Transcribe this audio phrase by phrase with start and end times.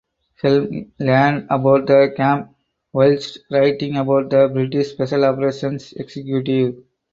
[0.41, 2.55] Helm learned about the camp
[2.91, 6.77] whilst writing about the British Special Operations Executive.